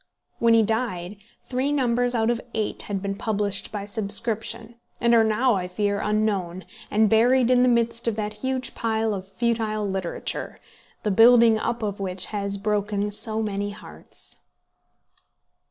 When 0.39 0.55
he 0.55 0.63
died, 0.63 1.17
three 1.45 1.71
numbers 1.71 2.15
out 2.15 2.31
of 2.31 2.41
eight 2.55 2.81
had 2.89 3.03
been 3.03 3.13
published 3.13 3.71
by 3.71 3.85
subscription; 3.85 4.77
and 4.99 5.13
are 5.13 5.23
now, 5.23 5.53
I 5.53 5.67
fear, 5.67 5.99
unknown, 5.99 6.65
and 6.89 7.07
buried 7.07 7.51
in 7.51 7.61
the 7.61 7.69
midst 7.69 8.07
of 8.07 8.15
that 8.15 8.33
huge 8.41 8.73
pile 8.73 9.13
of 9.13 9.27
futile 9.27 9.87
literature, 9.87 10.57
the 11.03 11.11
building 11.11 11.59
up 11.59 11.83
of 11.83 11.99
which 11.99 12.25
has 12.33 12.57
broken 12.57 13.11
so 13.11 13.43
many 13.43 13.69
hearts. 13.69 14.37